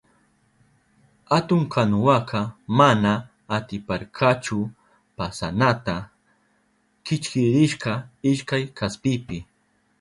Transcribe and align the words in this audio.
Atun 1.37 1.61
kanuwaka 1.73 2.39
mana 2.77 3.11
atiparkachu 3.55 4.57
pasanata, 5.17 5.95
kichkirishka 7.05 7.91
ishkay 8.31 8.63
kaspipi. 8.77 9.37